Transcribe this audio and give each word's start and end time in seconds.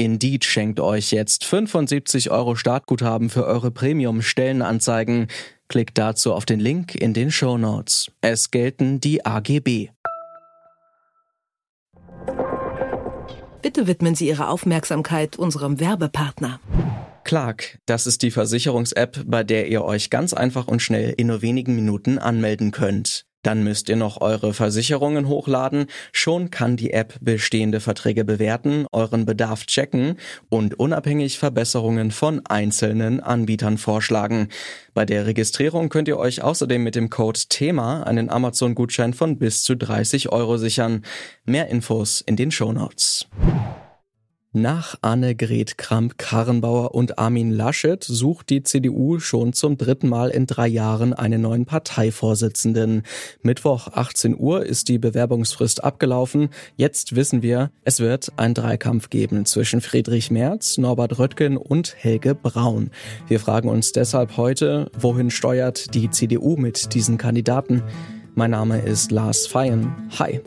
Indeed 0.00 0.46
schenkt 0.46 0.80
euch 0.80 1.10
jetzt 1.10 1.44
75 1.44 2.30
Euro 2.30 2.56
Startguthaben 2.56 3.28
für 3.28 3.44
eure 3.44 3.70
Premium-Stellenanzeigen. 3.70 5.26
Klickt 5.68 5.98
dazu 5.98 6.32
auf 6.32 6.46
den 6.46 6.58
Link 6.58 6.94
in 6.94 7.12
den 7.12 7.30
Show 7.30 7.58
Notes. 7.58 8.10
Es 8.22 8.50
gelten 8.50 9.00
die 9.00 9.26
AGB. 9.26 9.90
Bitte 13.60 13.86
widmen 13.86 14.14
Sie 14.14 14.28
Ihre 14.28 14.48
Aufmerksamkeit 14.48 15.36
unserem 15.36 15.80
Werbepartner. 15.80 16.60
Clark, 17.24 17.78
das 17.84 18.06
ist 18.06 18.22
die 18.22 18.30
Versicherungs-App, 18.30 19.24
bei 19.26 19.44
der 19.44 19.68
ihr 19.68 19.84
euch 19.84 20.08
ganz 20.08 20.32
einfach 20.32 20.66
und 20.66 20.80
schnell 20.80 21.12
in 21.14 21.26
nur 21.26 21.42
wenigen 21.42 21.74
Minuten 21.74 22.18
anmelden 22.18 22.70
könnt. 22.70 23.26
Dann 23.42 23.64
müsst 23.64 23.88
ihr 23.88 23.96
noch 23.96 24.20
eure 24.20 24.52
Versicherungen 24.52 25.26
hochladen. 25.26 25.86
Schon 26.12 26.50
kann 26.50 26.76
die 26.76 26.92
App 26.92 27.14
bestehende 27.20 27.80
Verträge 27.80 28.24
bewerten, 28.24 28.86
euren 28.92 29.24
Bedarf 29.24 29.64
checken 29.66 30.16
und 30.50 30.78
unabhängig 30.78 31.38
Verbesserungen 31.38 32.10
von 32.10 32.44
einzelnen 32.46 33.20
Anbietern 33.20 33.78
vorschlagen. 33.78 34.48
Bei 34.92 35.06
der 35.06 35.26
Registrierung 35.26 35.88
könnt 35.88 36.08
ihr 36.08 36.18
euch 36.18 36.42
außerdem 36.42 36.82
mit 36.82 36.94
dem 36.94 37.08
Code 37.08 37.40
THEMA 37.48 38.02
einen 38.02 38.28
Amazon-Gutschein 38.28 39.14
von 39.14 39.38
bis 39.38 39.62
zu 39.62 39.74
30 39.74 40.30
Euro 40.30 40.58
sichern. 40.58 41.02
Mehr 41.46 41.68
Infos 41.68 42.20
in 42.20 42.36
den 42.36 42.50
Show 42.50 42.72
Notes. 42.72 43.26
Nach 44.52 44.96
Annegret 45.00 45.78
Kramp-Karrenbauer 45.78 46.92
und 46.92 47.20
Armin 47.20 47.52
Laschet 47.52 48.02
sucht 48.02 48.50
die 48.50 48.64
CDU 48.64 49.20
schon 49.20 49.52
zum 49.52 49.78
dritten 49.78 50.08
Mal 50.08 50.30
in 50.30 50.46
drei 50.46 50.66
Jahren 50.66 51.12
einen 51.12 51.42
neuen 51.42 51.66
Parteivorsitzenden. 51.66 53.04
Mittwoch 53.42 53.86
18 53.92 54.36
Uhr 54.36 54.66
ist 54.66 54.88
die 54.88 54.98
Bewerbungsfrist 54.98 55.84
abgelaufen. 55.84 56.48
Jetzt 56.74 57.14
wissen 57.14 57.42
wir, 57.42 57.70
es 57.84 58.00
wird 58.00 58.32
ein 58.38 58.54
Dreikampf 58.54 59.08
geben 59.08 59.46
zwischen 59.46 59.80
Friedrich 59.80 60.32
Merz, 60.32 60.78
Norbert 60.78 61.20
Röttgen 61.20 61.56
und 61.56 61.94
Helge 61.96 62.34
Braun. 62.34 62.90
Wir 63.28 63.38
fragen 63.38 63.68
uns 63.68 63.92
deshalb 63.92 64.36
heute, 64.36 64.90
wohin 64.98 65.30
steuert 65.30 65.94
die 65.94 66.10
CDU 66.10 66.56
mit 66.56 66.92
diesen 66.94 67.18
Kandidaten? 67.18 67.84
Mein 68.34 68.50
Name 68.50 68.80
ist 68.80 69.12
Lars 69.12 69.46
Feyen. 69.46 69.94
Hi. 70.18 70.40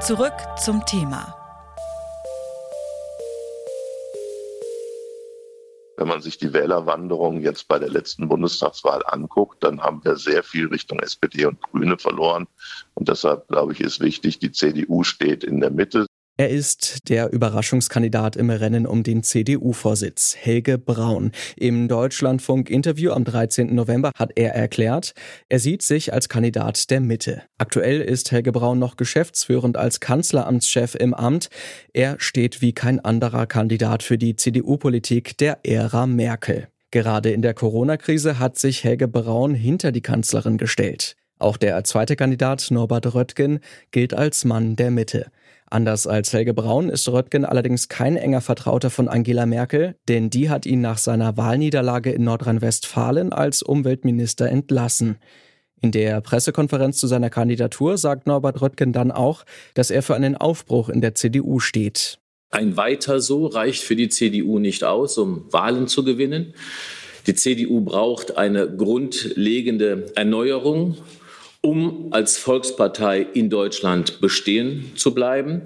Zurück 0.00 0.32
zum 0.56 0.82
Thema. 0.86 1.36
Wenn 5.98 6.08
man 6.08 6.22
sich 6.22 6.38
die 6.38 6.54
Wählerwanderung 6.54 7.42
jetzt 7.42 7.68
bei 7.68 7.78
der 7.78 7.90
letzten 7.90 8.26
Bundestagswahl 8.26 9.02
anguckt, 9.04 9.62
dann 9.62 9.82
haben 9.82 10.02
wir 10.02 10.16
sehr 10.16 10.42
viel 10.42 10.68
Richtung 10.68 11.00
SPD 11.00 11.44
und 11.44 11.60
Grüne 11.60 11.98
verloren. 11.98 12.46
Und 12.94 13.10
deshalb, 13.10 13.46
glaube 13.48 13.74
ich, 13.74 13.82
ist 13.82 14.00
wichtig, 14.00 14.38
die 14.38 14.52
CDU 14.52 15.02
steht 15.02 15.44
in 15.44 15.60
der 15.60 15.70
Mitte. 15.70 16.06
Er 16.40 16.48
ist 16.48 17.10
der 17.10 17.34
Überraschungskandidat 17.34 18.34
im 18.34 18.48
Rennen 18.48 18.86
um 18.86 19.02
den 19.02 19.22
CDU-Vorsitz, 19.22 20.34
Helge 20.40 20.78
Braun. 20.78 21.32
Im 21.54 21.86
Deutschlandfunk-Interview 21.86 23.12
am 23.12 23.24
13. 23.24 23.74
November 23.74 24.10
hat 24.14 24.30
er 24.36 24.54
erklärt, 24.54 25.12
er 25.50 25.58
sieht 25.58 25.82
sich 25.82 26.14
als 26.14 26.30
Kandidat 26.30 26.88
der 26.88 27.02
Mitte. 27.02 27.42
Aktuell 27.58 28.00
ist 28.00 28.32
Helge 28.32 28.52
Braun 28.52 28.78
noch 28.78 28.96
geschäftsführend 28.96 29.76
als 29.76 30.00
Kanzleramtschef 30.00 30.94
im 30.94 31.12
Amt. 31.12 31.50
Er 31.92 32.16
steht 32.18 32.62
wie 32.62 32.72
kein 32.72 33.00
anderer 33.00 33.46
Kandidat 33.46 34.02
für 34.02 34.16
die 34.16 34.34
CDU-Politik 34.34 35.36
der 35.36 35.58
Ära 35.62 36.06
Merkel. 36.06 36.68
Gerade 36.90 37.32
in 37.32 37.42
der 37.42 37.52
Corona-Krise 37.52 38.38
hat 38.38 38.56
sich 38.56 38.82
Helge 38.82 39.08
Braun 39.08 39.54
hinter 39.54 39.92
die 39.92 40.00
Kanzlerin 40.00 40.56
gestellt. 40.56 41.16
Auch 41.38 41.58
der 41.58 41.84
zweite 41.84 42.16
Kandidat 42.16 42.66
Norbert 42.70 43.14
Röttgen 43.14 43.60
gilt 43.90 44.14
als 44.14 44.46
Mann 44.46 44.76
der 44.76 44.90
Mitte. 44.90 45.30
Anders 45.72 46.08
als 46.08 46.32
Helge 46.32 46.52
Braun 46.52 46.88
ist 46.88 47.08
Röttgen 47.08 47.44
allerdings 47.44 47.88
kein 47.88 48.16
enger 48.16 48.40
Vertrauter 48.40 48.90
von 48.90 49.06
Angela 49.06 49.46
Merkel, 49.46 49.94
denn 50.08 50.28
die 50.28 50.50
hat 50.50 50.66
ihn 50.66 50.80
nach 50.80 50.98
seiner 50.98 51.36
Wahlniederlage 51.36 52.10
in 52.10 52.24
Nordrhein-Westfalen 52.24 53.32
als 53.32 53.62
Umweltminister 53.62 54.48
entlassen. 54.48 55.18
In 55.80 55.92
der 55.92 56.20
Pressekonferenz 56.22 56.98
zu 56.98 57.06
seiner 57.06 57.30
Kandidatur 57.30 57.98
sagt 57.98 58.26
Norbert 58.26 58.60
Röttgen 58.60 58.92
dann 58.92 59.12
auch, 59.12 59.44
dass 59.74 59.92
er 59.92 60.02
für 60.02 60.16
einen 60.16 60.36
Aufbruch 60.36 60.88
in 60.88 61.00
der 61.00 61.14
CDU 61.14 61.60
steht. 61.60 62.18
Ein 62.50 62.76
weiter 62.76 63.20
so 63.20 63.46
reicht 63.46 63.84
für 63.84 63.94
die 63.94 64.08
CDU 64.08 64.58
nicht 64.58 64.82
aus, 64.82 65.18
um 65.18 65.44
Wahlen 65.52 65.86
zu 65.86 66.02
gewinnen. 66.02 66.52
Die 67.28 67.34
CDU 67.36 67.80
braucht 67.82 68.36
eine 68.36 68.68
grundlegende 68.68 70.06
Erneuerung 70.16 70.96
um 71.62 72.08
als 72.12 72.38
Volkspartei 72.38 73.20
in 73.20 73.50
Deutschland 73.50 74.20
bestehen 74.20 74.92
zu 74.96 75.14
bleiben. 75.14 75.62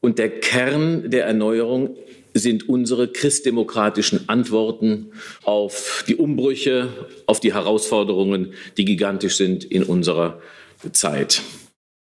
Und 0.00 0.18
der 0.18 0.30
Kern 0.40 1.10
der 1.10 1.26
Erneuerung 1.26 1.96
sind 2.34 2.68
unsere 2.68 3.08
christdemokratischen 3.08 4.28
Antworten 4.28 5.12
auf 5.42 6.04
die 6.06 6.16
Umbrüche, 6.16 6.88
auf 7.26 7.40
die 7.40 7.54
Herausforderungen, 7.54 8.52
die 8.76 8.84
gigantisch 8.84 9.36
sind 9.36 9.64
in 9.64 9.82
unserer 9.82 10.40
Zeit. 10.92 11.42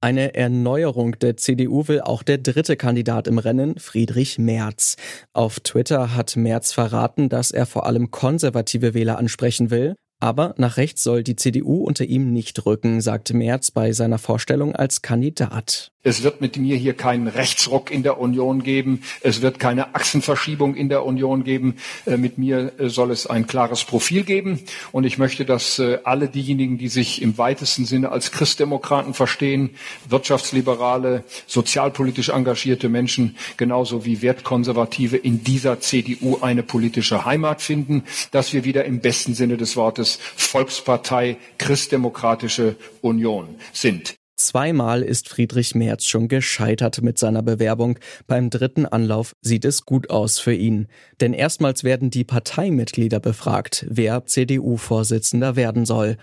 Eine 0.01 0.35
Erneuerung 0.35 1.19
der 1.19 1.39
CDU 1.39 1.89
will 1.89 2.03
auch 2.03 2.23
der 2.23 2.37
dritte 2.37 2.77
Kandidat 2.77 3.27
im 3.27 3.39
Rennen, 3.39 3.79
Friedrich 3.79 4.39
Merz. 4.39 4.97
Auf 5.33 5.61
Twitter 5.61 6.15
hat 6.15 6.37
Merz 6.37 6.73
verraten, 6.73 7.31
dass 7.31 7.53
er 7.53 7.65
vor 7.65 7.87
allem 7.87 8.11
konservative 8.11 8.93
Wähler 8.93 9.17
ansprechen 9.19 9.71
will. 9.71 9.95
Aber 10.21 10.55
nach 10.59 10.77
rechts 10.77 11.03
soll 11.03 11.23
die 11.23 11.37
CDU 11.37 11.85
unter 11.85 12.05
ihm 12.05 12.33
nicht 12.33 12.65
rücken, 12.67 13.01
sagte 13.01 13.35
Merz 13.35 13.71
bei 13.71 13.93
seiner 13.93 14.19
Vorstellung 14.19 14.75
als 14.75 15.03
Kandidat. 15.03 15.94
Es 16.07 16.23
wird 16.23 16.43
mit 16.43 16.59
mir 16.59 16.77
hier 16.77 16.93
keinen 16.93 17.29
Rechtsruck 17.29 17.91
in 17.91 18.03
der 18.03 18.21
Union 18.21 18.63
geben. 18.63 19.03
Es 19.23 19.41
wird 19.41 19.59
keine 19.59 19.95
Achsenverschiebung 19.95 20.75
in 20.75 20.91
der 20.91 21.07
Union 21.07 21.45
geben. 21.45 21.77
Äh, 22.05 22.19
mit 22.19 22.37
mir 22.37 22.79
äh, 22.79 22.91
soll 22.91 23.11
es 23.11 23.27
ein 23.27 23.47
klares 23.47 23.85
Profil 23.85 24.23
geben. 24.23 24.61
Und 24.93 25.05
ich 25.05 25.17
möchte, 25.17 25.47
dass 25.47 25.79
äh, 25.79 25.99
alle 26.05 26.29
diejenigen, 26.29 26.77
die 26.77 26.89
sich 26.89 27.23
im 27.23 27.39
weitesten 27.39 27.87
Sinne 27.87 28.13
als 28.13 28.33
Christdemokraten 28.33 29.15
verstehen, 29.15 29.71
wirtschaftsliberale, 30.07 31.25
sozialpolitisch 31.47 32.29
engagierte 32.29 32.91
Menschen, 32.91 33.37
genauso 33.57 34.05
wie 34.05 34.21
Wertkonservative 34.21 35.17
in 35.17 35.43
dieser 35.43 35.81
CDU 35.81 36.37
eine 36.43 36.63
politische 36.63 37.25
Heimat 37.25 37.63
finden, 37.63 38.05
dass 38.31 38.53
wir 38.53 38.65
wieder 38.65 38.85
im 38.85 39.01
besten 39.01 39.33
Sinne 39.33 39.57
des 39.57 39.75
Wortes 39.75 40.19
Volkspartei, 40.37 41.39
Christdemokratische 41.57 42.77
Union 43.01 43.55
sind. 43.73 44.17
Zweimal 44.37 45.03
ist 45.03 45.29
Friedrich 45.29 45.77
Merz 45.77 46.07
schon 46.07 46.27
gescheitert 46.27 47.03
mit 47.03 47.19
seiner 47.19 47.43
Bewerbung. 47.43 47.99
Beim 48.27 48.51
dritten 48.51 48.85
Anlauf 48.85 49.37
sieht 49.41 49.65
es 49.65 49.85
gut 49.85 50.11
aus 50.11 50.41
für 50.41 50.55
ihn. 50.55 50.89
Denn 51.21 51.35
erstmals 51.35 51.85
werden 51.85 52.11
die 52.11 52.25
Parteimitglieder 52.25 53.21
befragt, 53.21 53.87
wer 53.89 54.27
CDU-Vorsitzender 54.27 55.55
werden 55.55 55.87
soll. 55.87 56.17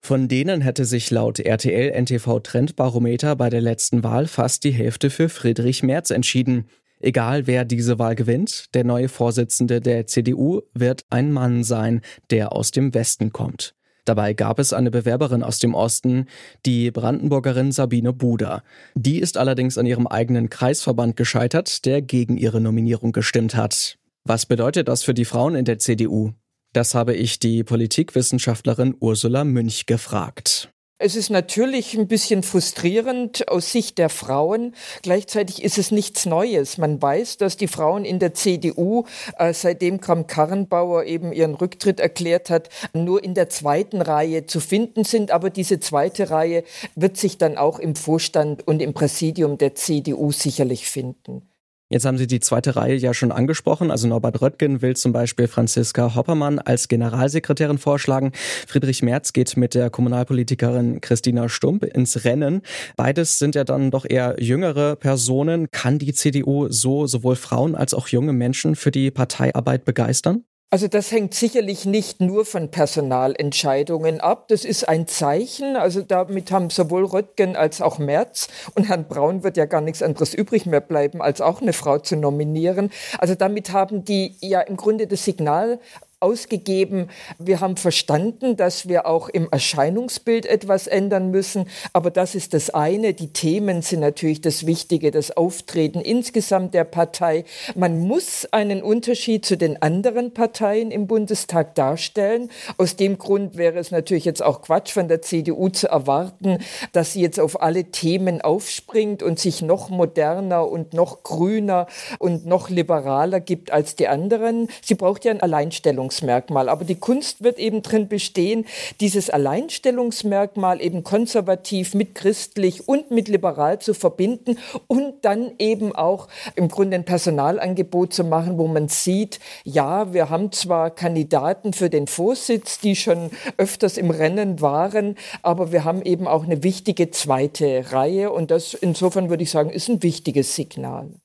Von 0.00 0.26
denen 0.26 0.60
hätte 0.60 0.84
sich 0.84 1.12
laut 1.12 1.38
RTL 1.38 1.92
NTV 1.92 2.40
Trendbarometer 2.40 3.36
bei 3.36 3.48
der 3.48 3.60
letzten 3.60 4.02
Wahl 4.02 4.26
fast 4.26 4.64
die 4.64 4.72
Hälfte 4.72 5.10
für 5.10 5.28
Friedrich 5.28 5.84
Merz 5.84 6.10
entschieden. 6.10 6.66
Egal 6.98 7.46
wer 7.46 7.64
diese 7.64 8.00
Wahl 8.00 8.16
gewinnt, 8.16 8.74
der 8.74 8.82
neue 8.82 9.08
Vorsitzende 9.08 9.80
der 9.80 10.08
CDU 10.08 10.62
wird 10.74 11.04
ein 11.10 11.32
Mann 11.32 11.62
sein, 11.62 12.00
der 12.30 12.52
aus 12.52 12.72
dem 12.72 12.94
Westen 12.94 13.32
kommt. 13.32 13.74
Dabei 14.04 14.32
gab 14.34 14.58
es 14.58 14.72
eine 14.72 14.90
Bewerberin 14.90 15.42
aus 15.42 15.58
dem 15.58 15.74
Osten, 15.74 16.26
die 16.66 16.90
Brandenburgerin 16.90 17.70
Sabine 17.70 18.12
Buder. 18.12 18.64
Die 18.94 19.20
ist 19.20 19.36
allerdings 19.36 19.78
an 19.78 19.86
ihrem 19.86 20.06
eigenen 20.06 20.50
Kreisverband 20.50 21.16
gescheitert, 21.16 21.84
der 21.84 22.02
gegen 22.02 22.36
ihre 22.36 22.60
Nominierung 22.60 23.12
gestimmt 23.12 23.54
hat. 23.54 23.98
Was 24.24 24.46
bedeutet 24.46 24.88
das 24.88 25.04
für 25.04 25.14
die 25.14 25.24
Frauen 25.24 25.54
in 25.54 25.64
der 25.64 25.78
CDU? 25.78 26.32
Das 26.72 26.94
habe 26.94 27.14
ich 27.14 27.38
die 27.38 27.64
Politikwissenschaftlerin 27.64 28.96
Ursula 28.98 29.44
Münch 29.44 29.86
gefragt. 29.86 30.71
Es 31.04 31.16
ist 31.16 31.30
natürlich 31.30 31.94
ein 31.94 32.06
bisschen 32.06 32.44
frustrierend 32.44 33.48
aus 33.48 33.72
Sicht 33.72 33.98
der 33.98 34.08
Frauen. 34.08 34.72
Gleichzeitig 35.02 35.64
ist 35.64 35.76
es 35.76 35.90
nichts 35.90 36.26
Neues. 36.26 36.78
Man 36.78 37.02
weiß, 37.02 37.38
dass 37.38 37.56
die 37.56 37.66
Frauen 37.66 38.04
in 38.04 38.20
der 38.20 38.34
CDU, 38.34 39.04
äh, 39.36 39.52
seitdem 39.52 40.00
Kram-Karrenbauer 40.00 41.02
eben 41.02 41.32
ihren 41.32 41.56
Rücktritt 41.56 41.98
erklärt 41.98 42.50
hat, 42.50 42.68
nur 42.92 43.24
in 43.24 43.34
der 43.34 43.48
zweiten 43.48 44.00
Reihe 44.00 44.46
zu 44.46 44.60
finden 44.60 45.02
sind. 45.02 45.32
Aber 45.32 45.50
diese 45.50 45.80
zweite 45.80 46.30
Reihe 46.30 46.62
wird 46.94 47.16
sich 47.16 47.36
dann 47.36 47.58
auch 47.58 47.80
im 47.80 47.96
Vorstand 47.96 48.68
und 48.68 48.80
im 48.80 48.94
Präsidium 48.94 49.58
der 49.58 49.74
CDU 49.74 50.30
sicherlich 50.30 50.88
finden. 50.88 51.51
Jetzt 51.92 52.06
haben 52.06 52.16
Sie 52.16 52.26
die 52.26 52.40
zweite 52.40 52.74
Reihe 52.74 52.96
ja 52.96 53.12
schon 53.12 53.32
angesprochen. 53.32 53.90
Also 53.90 54.08
Norbert 54.08 54.40
Röttgen 54.40 54.80
will 54.80 54.96
zum 54.96 55.12
Beispiel 55.12 55.46
Franziska 55.46 56.14
Hoppermann 56.14 56.58
als 56.58 56.88
Generalsekretärin 56.88 57.76
vorschlagen. 57.76 58.32
Friedrich 58.66 59.02
Merz 59.02 59.34
geht 59.34 59.58
mit 59.58 59.74
der 59.74 59.90
Kommunalpolitikerin 59.90 61.02
Christina 61.02 61.50
Stump 61.50 61.84
ins 61.84 62.24
Rennen. 62.24 62.62
Beides 62.96 63.38
sind 63.38 63.54
ja 63.54 63.64
dann 63.64 63.90
doch 63.90 64.06
eher 64.08 64.36
jüngere 64.38 64.96
Personen. 64.96 65.70
Kann 65.70 65.98
die 65.98 66.14
CDU 66.14 66.68
so 66.70 67.06
sowohl 67.06 67.36
Frauen 67.36 67.74
als 67.74 67.92
auch 67.92 68.08
junge 68.08 68.32
Menschen 68.32 68.74
für 68.74 68.90
die 68.90 69.10
Parteiarbeit 69.10 69.84
begeistern? 69.84 70.44
Also 70.72 70.88
das 70.88 71.12
hängt 71.12 71.34
sicherlich 71.34 71.84
nicht 71.84 72.22
nur 72.22 72.46
von 72.46 72.70
Personalentscheidungen 72.70 74.22
ab. 74.22 74.48
Das 74.48 74.64
ist 74.64 74.88
ein 74.88 75.06
Zeichen. 75.06 75.76
Also 75.76 76.00
damit 76.00 76.50
haben 76.50 76.70
sowohl 76.70 77.04
Röttgen 77.04 77.56
als 77.56 77.82
auch 77.82 77.98
Merz 77.98 78.48
und 78.74 78.88
Herrn 78.88 79.06
Braun 79.06 79.44
wird 79.44 79.58
ja 79.58 79.66
gar 79.66 79.82
nichts 79.82 80.02
anderes 80.02 80.32
übrig 80.32 80.64
mehr 80.64 80.80
bleiben, 80.80 81.20
als 81.20 81.42
auch 81.42 81.60
eine 81.60 81.74
Frau 81.74 81.98
zu 81.98 82.16
nominieren. 82.16 82.90
Also 83.18 83.34
damit 83.34 83.72
haben 83.72 84.06
die 84.06 84.34
ja 84.40 84.62
im 84.62 84.78
Grunde 84.78 85.06
das 85.06 85.26
Signal 85.26 85.78
ausgegeben. 86.22 87.08
Wir 87.38 87.60
haben 87.60 87.76
verstanden, 87.76 88.56
dass 88.56 88.88
wir 88.88 89.06
auch 89.06 89.28
im 89.28 89.48
Erscheinungsbild 89.50 90.46
etwas 90.46 90.86
ändern 90.86 91.30
müssen. 91.30 91.66
Aber 91.92 92.10
das 92.10 92.34
ist 92.34 92.54
das 92.54 92.70
eine. 92.70 93.14
Die 93.14 93.32
Themen 93.32 93.82
sind 93.82 94.00
natürlich 94.00 94.40
das 94.40 94.66
Wichtige, 94.66 95.10
das 95.10 95.36
Auftreten 95.36 96.00
insgesamt 96.00 96.74
der 96.74 96.84
Partei. 96.84 97.44
Man 97.74 98.00
muss 98.00 98.46
einen 98.52 98.82
Unterschied 98.82 99.44
zu 99.44 99.56
den 99.56 99.82
anderen 99.82 100.32
Parteien 100.32 100.90
im 100.90 101.06
Bundestag 101.06 101.74
darstellen. 101.74 102.50
Aus 102.78 102.96
dem 102.96 103.18
Grund 103.18 103.56
wäre 103.56 103.78
es 103.78 103.90
natürlich 103.90 104.24
jetzt 104.24 104.42
auch 104.42 104.62
Quatsch 104.62 104.92
von 104.92 105.08
der 105.08 105.22
CDU 105.22 105.68
zu 105.68 105.88
erwarten, 105.88 106.58
dass 106.92 107.12
sie 107.12 107.20
jetzt 107.20 107.40
auf 107.40 107.62
alle 107.62 107.84
Themen 107.84 108.40
aufspringt 108.40 109.22
und 109.22 109.38
sich 109.38 109.62
noch 109.62 109.90
moderner 109.90 110.68
und 110.68 110.94
noch 110.94 111.22
grüner 111.22 111.86
und 112.18 112.46
noch 112.46 112.70
liberaler 112.70 113.40
gibt 113.40 113.72
als 113.72 113.96
die 113.96 114.08
anderen. 114.08 114.68
Sie 114.82 114.94
braucht 114.94 115.24
ja 115.24 115.32
ein 115.32 115.40
Alleinstellungsmerkmal. 115.40 116.11
Alleinstellungsmerkmal. 116.12 116.68
Aber 116.68 116.84
die 116.84 116.96
Kunst 116.96 117.42
wird 117.42 117.58
eben 117.58 117.82
drin 117.82 118.08
bestehen, 118.08 118.66
dieses 119.00 119.30
Alleinstellungsmerkmal 119.30 120.80
eben 120.80 121.02
konservativ 121.02 121.94
mit 121.94 122.14
christlich 122.14 122.88
und 122.88 123.10
mit 123.10 123.28
liberal 123.28 123.78
zu 123.78 123.94
verbinden 123.94 124.58
und 124.86 125.24
dann 125.24 125.52
eben 125.58 125.94
auch 125.94 126.28
im 126.54 126.68
Grunde 126.68 126.96
ein 126.96 127.04
Personalangebot 127.04 128.12
zu 128.12 128.24
machen, 128.24 128.58
wo 128.58 128.66
man 128.66 128.88
sieht, 128.88 129.40
ja, 129.64 130.12
wir 130.12 130.30
haben 130.30 130.52
zwar 130.52 130.90
Kandidaten 130.90 131.72
für 131.72 131.90
den 131.90 132.06
Vorsitz, 132.06 132.78
die 132.78 132.96
schon 132.96 133.30
öfters 133.56 133.96
im 133.96 134.10
Rennen 134.10 134.60
waren, 134.60 135.16
aber 135.42 135.72
wir 135.72 135.84
haben 135.84 136.02
eben 136.02 136.26
auch 136.26 136.44
eine 136.44 136.62
wichtige 136.62 137.10
zweite 137.10 137.92
Reihe 137.92 138.30
und 138.30 138.50
das 138.50 138.74
insofern 138.74 139.30
würde 139.30 139.42
ich 139.42 139.50
sagen, 139.50 139.70
ist 139.70 139.88
ein 139.88 140.02
wichtiges 140.02 140.54
Signal. 140.54 141.21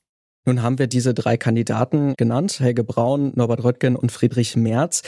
Nun 0.48 0.62
haben 0.62 0.78
wir 0.78 0.86
diese 0.86 1.12
drei 1.12 1.36
Kandidaten 1.36 2.14
genannt, 2.16 2.58
Helge 2.58 2.82
Braun, 2.82 3.32
Norbert 3.34 3.64
Röttgen 3.64 3.96
und 3.96 4.10
Friedrich 4.10 4.56
Merz. 4.56 5.02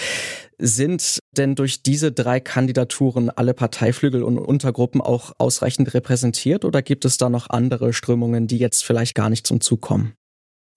Sind 0.59 1.19
denn 1.35 1.55
durch 1.55 1.83
diese 1.83 2.13
drei 2.13 2.41
Kandidaturen 2.41 3.31
alle 3.31 3.55
Parteiflügel 3.55 4.23
und 4.23 4.39
Untergruppen 4.39 5.01
auch 5.01 5.33
ausreichend 5.39 5.95
repräsentiert 5.95 6.67
oder 6.67 6.83
gibt 6.83 7.07
es 7.07 7.17
da 7.17 7.31
noch 7.31 7.49
andere 7.49 7.95
Strömungen, 7.95 8.49
die 8.49 8.59
jetzt 8.59 8.85
vielleicht 8.85 9.15
gar 9.15 9.31
nicht 9.31 9.47
zum 9.47 9.63
Zug 9.63 9.81
kommen? 9.81 10.13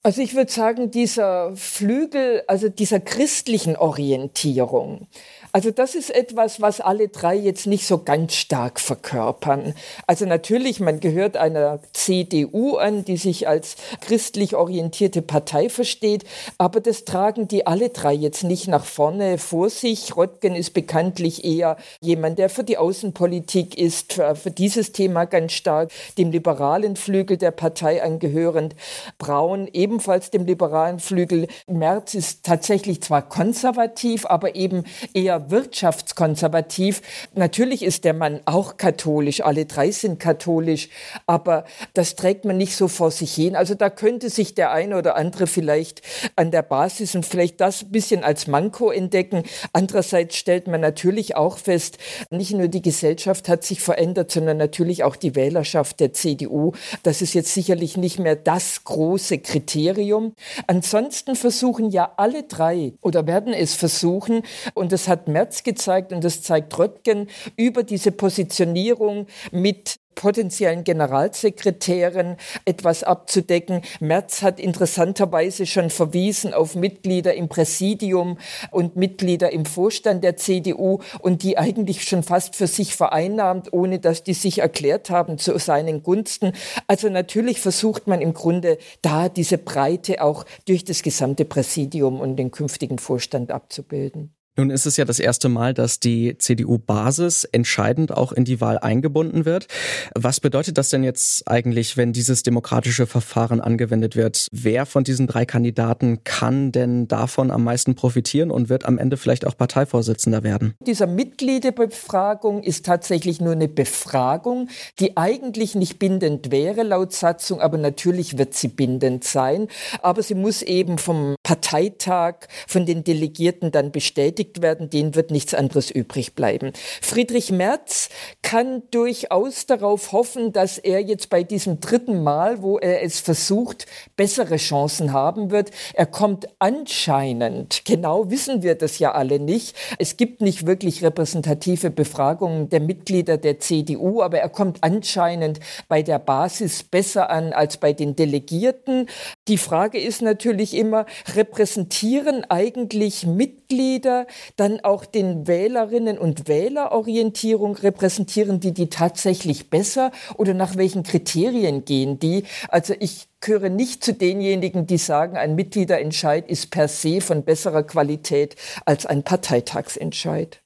Also 0.01 0.21
ich 0.21 0.33
würde 0.33 0.51
sagen, 0.51 0.91
dieser 0.91 1.53
Flügel, 1.57 2.43
also 2.47 2.69
dieser 2.69 3.01
christlichen 3.01 3.75
Orientierung, 3.75 5.07
also 5.55 5.69
das 5.69 5.93
ist 5.93 6.09
etwas, 6.09 6.61
was 6.61 6.81
alle 6.81 7.09
drei 7.09 7.35
jetzt 7.35 7.67
nicht 7.67 7.85
so 7.85 7.99
ganz 7.99 8.33
stark 8.33 8.79
verkörpern. 8.79 9.75
Also 10.07 10.25
natürlich, 10.25 10.79
man 10.79 10.99
gehört 10.99 11.37
einer 11.37 11.79
CDU 11.93 12.77
an, 12.77 13.05
die 13.05 13.17
sich 13.17 13.47
als 13.47 13.75
christlich 14.01 14.55
orientierte 14.55 15.21
Partei 15.21 15.69
versteht, 15.69 16.23
aber 16.57 16.81
das 16.81 17.05
tragen 17.05 17.47
die 17.47 17.67
alle 17.67 17.89
drei 17.89 18.13
jetzt 18.13 18.43
nicht 18.43 18.67
nach 18.67 18.83
vorne 18.83 19.37
vor 19.37 19.69
sich. 19.69 20.17
Röttgen 20.17 20.55
ist 20.55 20.73
bekanntlich 20.73 21.45
eher 21.45 21.77
jemand, 22.01 22.39
der 22.39 22.49
für 22.49 22.63
die 22.63 22.79
Außenpolitik 22.79 23.77
ist, 23.77 24.13
für, 24.13 24.35
für 24.35 24.49
dieses 24.49 24.91
Thema 24.91 25.25
ganz 25.25 25.51
stark, 25.51 25.91
dem 26.17 26.31
liberalen 26.31 26.95
Flügel 26.95 27.37
der 27.37 27.51
Partei 27.51 28.01
angehörend. 28.01 28.75
Braun 29.19 29.69
ebenfalls 29.71 30.31
dem 30.31 30.47
liberalen 30.47 30.97
Flügel. 30.97 31.47
Merz 31.67 32.15
ist 32.15 32.43
tatsächlich 32.43 33.03
zwar 33.03 33.21
konservativ, 33.21 34.25
aber 34.25 34.55
eben 34.55 34.83
eher 35.13 35.42
wirtschaftskonservativ. 35.49 37.01
Natürlich 37.33 37.83
ist 37.83 38.03
der 38.03 38.13
Mann 38.13 38.41
auch 38.45 38.77
katholisch, 38.77 39.41
alle 39.41 39.65
drei 39.65 39.91
sind 39.91 40.19
katholisch, 40.19 40.89
aber 41.25 41.65
das 41.93 42.15
trägt 42.15 42.45
man 42.45 42.57
nicht 42.57 42.75
so 42.75 42.87
vor 42.87 43.11
sich 43.11 43.33
hin. 43.33 43.55
Also 43.55 43.75
da 43.75 43.89
könnte 43.89 44.29
sich 44.29 44.55
der 44.55 44.71
eine 44.71 44.97
oder 44.97 45.15
andere 45.15 45.47
vielleicht 45.47 46.01
an 46.35 46.51
der 46.51 46.61
Basis 46.61 47.15
und 47.15 47.25
vielleicht 47.25 47.61
das 47.61 47.83
ein 47.83 47.91
bisschen 47.91 48.23
als 48.23 48.47
Manko 48.47 48.91
entdecken. 48.91 49.43
Andererseits 49.73 50.35
stellt 50.35 50.67
man 50.67 50.81
natürlich 50.81 51.35
auch 51.35 51.57
fest, 51.57 51.97
nicht 52.29 52.53
nur 52.53 52.67
die 52.67 52.81
Gesellschaft 52.81 53.49
hat 53.49 53.63
sich 53.63 53.81
verändert, 53.81 54.31
sondern 54.31 54.57
natürlich 54.57 55.03
auch 55.03 55.15
die 55.15 55.35
Wählerschaft 55.35 55.99
der 55.99 56.13
CDU. 56.13 56.73
Das 57.03 57.21
ist 57.21 57.33
jetzt 57.33 57.53
sicherlich 57.53 57.97
nicht 57.97 58.19
mehr 58.19 58.35
das 58.35 58.83
große 58.83 59.39
Kriterium. 59.39 60.35
Ansonsten 60.67 61.35
versuchen 61.35 61.89
ja 61.89 62.13
alle 62.17 62.43
drei 62.43 62.93
oder 63.01 63.27
werden 63.27 63.53
es 63.53 63.73
versuchen, 63.73 64.43
und 64.73 64.91
das 64.91 65.07
hat 65.07 65.27
März 65.33 65.63
gezeigt 65.63 66.13
und 66.13 66.23
das 66.23 66.41
zeigt 66.41 66.77
Röttgen 66.77 67.29
über 67.57 67.83
diese 67.83 68.11
Positionierung 68.11 69.27
mit 69.51 69.99
potenziellen 70.15 70.83
Generalsekretären 70.83 72.37
etwas 72.65 73.03
abzudecken. 73.03 73.81
Merz 73.99 74.41
hat 74.41 74.59
interessanterweise 74.59 75.65
schon 75.65 75.89
verwiesen 75.89 76.53
auf 76.53 76.75
Mitglieder 76.75 77.33
im 77.33 77.49
Präsidium 77.49 78.37
und 78.71 78.95
Mitglieder 78.95 79.51
im 79.51 79.65
Vorstand 79.65 80.23
der 80.23 80.37
CDU 80.37 80.99
und 81.19 81.43
die 81.43 81.57
eigentlich 81.57 82.03
schon 82.03 82.23
fast 82.23 82.55
für 82.55 82.67
sich 82.67 82.95
vereinnahmt, 82.95 83.73
ohne 83.73 83.99
dass 83.99 84.23
die 84.23 84.33
sich 84.33 84.59
erklärt 84.59 85.09
haben 85.09 85.37
zu 85.37 85.57
seinen 85.59 86.03
Gunsten. 86.03 86.53
Also 86.87 87.09
natürlich 87.09 87.59
versucht 87.59 88.07
man 88.07 88.21
im 88.21 88.33
Grunde 88.33 88.77
da 89.01 89.29
diese 89.29 89.57
Breite 89.57 90.21
auch 90.21 90.45
durch 90.65 90.83
das 90.85 91.03
gesamte 91.03 91.45
Präsidium 91.45 92.19
und 92.19 92.37
den 92.37 92.51
künftigen 92.51 92.99
Vorstand 92.99 93.51
abzubilden. 93.51 94.33
Nun 94.55 94.69
ist 94.69 94.85
es 94.85 94.97
ja 94.97 95.05
das 95.05 95.19
erste 95.19 95.49
Mal, 95.49 95.73
dass 95.73 95.99
die 95.99 96.37
CDU-Basis 96.37 97.45
entscheidend 97.45 98.15
auch 98.15 98.31
in 98.31 98.45
die 98.45 98.61
Wahl 98.61 98.77
eingebunden 98.77 99.45
wird. 99.45 99.65
Was 100.13 100.39
bedeutet 100.39 100.77
das 100.77 100.89
denn 100.89 101.03
jetzt 101.03 101.47
eigentlich, 101.47 101.97
wenn 101.97 102.13
dieses 102.13 102.43
demokratische 102.43 103.07
Verfahren 103.07 103.61
angewendet 103.61 104.15
wird? 104.15 104.45
Wer 104.51 104.85
von 104.85 105.03
diesen 105.03 105.25
drei 105.25 105.45
Kandidaten 105.45 106.23
kann 106.23 106.71
denn 106.71 107.07
davon 107.07 107.49
am 107.49 107.63
meisten 107.63 107.95
profitieren 107.95 108.51
und 108.51 108.69
wird 108.69 108.85
am 108.85 108.99
Ende 108.99 109.17
vielleicht 109.17 109.47
auch 109.47 109.57
Parteivorsitzender 109.57 110.43
werden? 110.43 110.75
Dieser 110.85 111.07
Mitgliederbefragung 111.07 112.61
ist 112.61 112.85
tatsächlich 112.85 113.41
nur 113.41 113.53
eine 113.53 113.67
Befragung, 113.67 114.69
die 114.99 115.17
eigentlich 115.17 115.73
nicht 115.73 115.97
bindend 115.97 116.51
wäre 116.51 116.83
laut 116.83 117.11
Satzung, 117.11 117.59
aber 117.59 117.79
natürlich 117.79 118.37
wird 118.37 118.53
sie 118.53 118.67
bindend 118.67 119.23
sein. 119.23 119.67
Aber 120.03 120.21
sie 120.21 120.35
muss 120.35 120.61
eben 120.61 120.99
vom 120.99 121.33
Parteitag, 121.41 122.35
von 122.67 122.85
den 122.85 123.03
Delegierten 123.03 123.71
dann 123.71 123.91
bestätigt 123.91 124.42
beschäftigt 124.43 124.61
werden, 124.61 124.89
denen 124.89 125.15
wird 125.15 125.31
nichts 125.31 125.53
anderes 125.53 125.91
übrig 125.91 126.35
bleiben. 126.35 126.73
Friedrich 127.01 127.51
Merz 127.51 128.09
kann 128.41 128.83
durchaus 128.91 129.65
darauf 129.65 130.11
hoffen, 130.11 130.51
dass 130.51 130.77
er 130.77 130.99
jetzt 130.99 131.29
bei 131.29 131.43
diesem 131.43 131.79
dritten 131.79 132.23
Mal, 132.23 132.61
wo 132.61 132.77
er 132.77 133.03
es 133.03 133.19
versucht, 133.19 133.85
bessere 134.15 134.57
Chancen 134.57 135.13
haben 135.13 135.51
wird. 135.51 135.71
Er 135.93 136.05
kommt 136.05 136.47
anscheinend, 136.59 137.85
genau 137.85 138.29
wissen 138.29 138.63
wir 138.63 138.75
das 138.75 138.99
ja 138.99 139.13
alle 139.13 139.39
nicht, 139.39 139.75
es 139.97 140.17
gibt 140.17 140.41
nicht 140.41 140.65
wirklich 140.65 141.03
repräsentative 141.03 141.89
Befragungen 141.89 142.69
der 142.69 142.79
Mitglieder 142.79 143.37
der 143.37 143.59
CDU, 143.59 144.21
aber 144.21 144.39
er 144.39 144.49
kommt 144.49 144.79
anscheinend 144.81 145.59
bei 145.87 146.01
der 146.03 146.19
Basis 146.19 146.83
besser 146.83 147.29
an 147.29 147.53
als 147.53 147.77
bei 147.77 147.93
den 147.93 148.15
Delegierten. 148.15 149.07
Die 149.49 149.57
Frage 149.57 149.99
ist 149.99 150.21
natürlich 150.21 150.73
immer, 150.73 151.05
repräsentieren 151.35 152.45
eigentlich 152.49 153.25
Mitglieder 153.25 154.25
dann 154.55 154.79
auch 154.79 155.03
den 155.03 155.47
Wählerinnen 155.47 156.17
und 156.17 156.47
Wählerorientierung 156.47 157.75
repräsentieren 157.75 158.61
die 158.61 158.71
die 158.71 158.87
tatsächlich 158.87 159.69
besser 159.69 160.11
oder 160.37 160.53
nach 160.53 160.77
welchen 160.77 161.03
Kriterien 161.03 161.83
gehen 161.83 162.19
die? 162.19 162.45
Also 162.69 162.95
ich 162.97 163.27
gehöre 163.41 163.67
nicht 163.67 164.01
zu 164.05 164.13
denjenigen, 164.13 164.87
die 164.87 164.97
sagen, 164.97 165.35
ein 165.35 165.55
Mitgliederentscheid 165.55 166.49
ist 166.49 166.71
per 166.71 166.87
se 166.87 167.19
von 167.19 167.43
besserer 167.43 167.83
Qualität 167.83 168.55
als 168.85 169.05
ein 169.05 169.23
Parteitagsentscheid. 169.23 170.61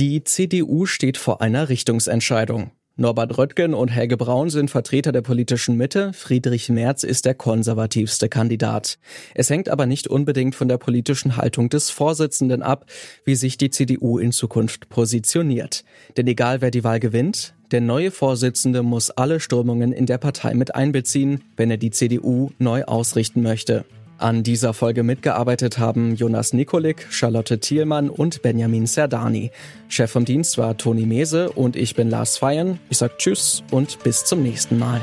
Die 0.00 0.24
CDU 0.24 0.86
steht 0.86 1.18
vor 1.18 1.40
einer 1.40 1.68
Richtungsentscheidung. 1.68 2.72
Norbert 3.00 3.38
Röttgen 3.38 3.72
und 3.72 3.88
Helge 3.88 4.18
Braun 4.18 4.50
sind 4.50 4.70
Vertreter 4.70 5.10
der 5.10 5.22
politischen 5.22 5.78
Mitte, 5.78 6.12
Friedrich 6.12 6.68
Merz 6.68 7.02
ist 7.02 7.24
der 7.24 7.32
konservativste 7.32 8.28
Kandidat. 8.28 8.98
Es 9.34 9.48
hängt 9.48 9.70
aber 9.70 9.86
nicht 9.86 10.06
unbedingt 10.06 10.54
von 10.54 10.68
der 10.68 10.76
politischen 10.76 11.38
Haltung 11.38 11.70
des 11.70 11.88
Vorsitzenden 11.88 12.62
ab, 12.62 12.84
wie 13.24 13.36
sich 13.36 13.56
die 13.56 13.70
CDU 13.70 14.18
in 14.18 14.32
Zukunft 14.32 14.90
positioniert. 14.90 15.82
Denn 16.18 16.26
egal 16.26 16.60
wer 16.60 16.70
die 16.70 16.84
Wahl 16.84 17.00
gewinnt, 17.00 17.54
der 17.70 17.80
neue 17.80 18.10
Vorsitzende 18.10 18.82
muss 18.82 19.10
alle 19.10 19.40
Strömungen 19.40 19.92
in 19.92 20.04
der 20.04 20.18
Partei 20.18 20.52
mit 20.52 20.74
einbeziehen, 20.74 21.42
wenn 21.56 21.70
er 21.70 21.78
die 21.78 21.92
CDU 21.92 22.50
neu 22.58 22.84
ausrichten 22.84 23.40
möchte. 23.40 23.86
An 24.20 24.42
dieser 24.42 24.74
Folge 24.74 25.02
mitgearbeitet 25.02 25.78
haben 25.78 26.14
Jonas 26.14 26.52
Nikolik, 26.52 27.06
Charlotte 27.08 27.58
Thielmann 27.58 28.10
und 28.10 28.42
Benjamin 28.42 28.86
Serdani. 28.86 29.50
Chef 29.88 30.10
vom 30.10 30.26
Dienst 30.26 30.58
war 30.58 30.76
Toni 30.76 31.06
Mese 31.06 31.50
und 31.50 31.74
ich 31.74 31.94
bin 31.94 32.10
Lars 32.10 32.36
Feiern. 32.36 32.78
Ich 32.90 32.98
sag 32.98 33.18
Tschüss 33.18 33.62
und 33.70 34.02
bis 34.02 34.26
zum 34.26 34.42
nächsten 34.42 34.78
Mal. 34.78 35.00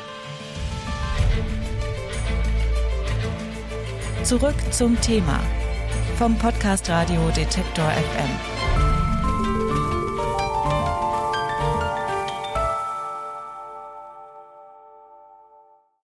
Zurück 4.21 4.55
zum 4.69 5.01
Thema 5.01 5.39
vom 6.19 6.37
Podcast 6.37 6.87
Radio 6.87 7.27
Detektor 7.35 7.85
FM. 7.85 8.56